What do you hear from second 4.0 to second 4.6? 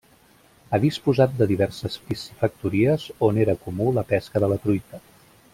pesca de